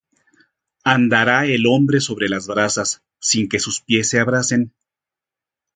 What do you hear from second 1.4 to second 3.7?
el hombre sobre las brasas, Sin que